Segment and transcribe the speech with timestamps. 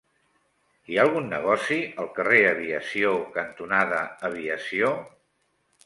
[0.93, 4.01] Hi ha algun negoci al carrer Aviació cantonada
[4.33, 4.95] Aviació?